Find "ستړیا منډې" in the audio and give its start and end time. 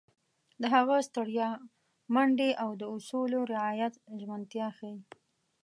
1.07-2.49